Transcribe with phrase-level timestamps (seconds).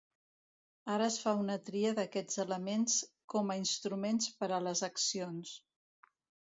[0.93, 2.97] Ara es fa una tria d’aquests elements
[3.35, 5.59] com a instruments per a les accions.